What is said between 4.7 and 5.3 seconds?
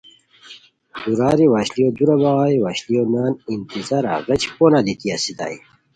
دیتی